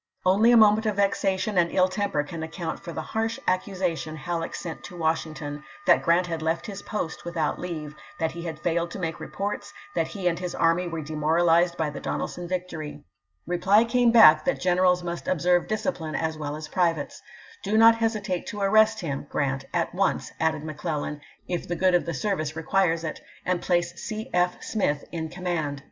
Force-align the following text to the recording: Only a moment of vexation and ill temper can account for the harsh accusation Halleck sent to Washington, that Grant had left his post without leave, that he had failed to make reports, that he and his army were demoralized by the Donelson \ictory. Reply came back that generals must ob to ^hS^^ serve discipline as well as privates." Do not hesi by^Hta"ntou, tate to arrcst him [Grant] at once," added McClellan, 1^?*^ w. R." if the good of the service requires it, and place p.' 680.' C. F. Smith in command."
Only 0.25 0.51
a 0.51 0.57
moment 0.57 0.87
of 0.87 0.95
vexation 0.95 1.59
and 1.59 1.69
ill 1.71 1.87
temper 1.87 2.23
can 2.23 2.41
account 2.41 2.79
for 2.79 2.91
the 2.91 3.03
harsh 3.03 3.37
accusation 3.47 4.15
Halleck 4.15 4.55
sent 4.55 4.83
to 4.85 4.97
Washington, 4.97 5.63
that 5.85 6.01
Grant 6.01 6.25
had 6.25 6.41
left 6.41 6.65
his 6.65 6.81
post 6.81 7.23
without 7.23 7.59
leave, 7.59 7.93
that 8.19 8.31
he 8.31 8.41
had 8.41 8.57
failed 8.59 8.89
to 8.89 8.97
make 8.99 9.19
reports, 9.19 9.71
that 9.93 10.07
he 10.07 10.27
and 10.27 10.39
his 10.39 10.55
army 10.55 10.87
were 10.87 11.03
demoralized 11.03 11.77
by 11.77 11.91
the 11.91 11.99
Donelson 12.01 12.49
\ictory. 12.49 13.03
Reply 13.45 13.83
came 13.83 14.11
back 14.11 14.43
that 14.45 14.59
generals 14.59 15.03
must 15.03 15.29
ob 15.29 15.37
to 15.37 15.41
^hS^^ 15.41 15.41
serve 15.43 15.67
discipline 15.67 16.15
as 16.15 16.35
well 16.35 16.55
as 16.55 16.67
privates." 16.67 17.21
Do 17.63 17.77
not 17.77 17.97
hesi 17.97 18.17
by^Hta"ntou, 18.21 18.23
tate 18.23 18.47
to 18.47 18.57
arrcst 18.57 19.01
him 19.01 19.27
[Grant] 19.29 19.65
at 19.71 19.93
once," 19.93 20.31
added 20.39 20.63
McClellan, 20.63 21.17
1^?*^ 21.17 21.17
w. 21.17 21.21
R." 21.21 21.25
if 21.61 21.67
the 21.67 21.75
good 21.75 21.93
of 21.93 22.07
the 22.07 22.15
service 22.15 22.55
requires 22.55 23.03
it, 23.03 23.21
and 23.45 23.61
place 23.61 23.91
p.' 23.91 23.99
680.' 24.31 24.31
C. 24.31 24.31
F. 24.33 24.63
Smith 24.63 25.05
in 25.11 25.29
command." 25.29 25.79